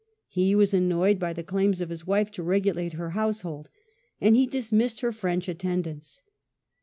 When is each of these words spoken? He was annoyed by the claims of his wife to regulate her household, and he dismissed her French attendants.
He 0.29 0.55
was 0.55 0.73
annoyed 0.73 1.19
by 1.19 1.31
the 1.31 1.43
claims 1.43 1.79
of 1.79 1.89
his 1.89 2.07
wife 2.07 2.31
to 2.31 2.41
regulate 2.41 2.93
her 2.93 3.11
household, 3.11 3.69
and 4.19 4.35
he 4.35 4.47
dismissed 4.47 5.01
her 5.01 5.11
French 5.11 5.47
attendants. 5.47 6.23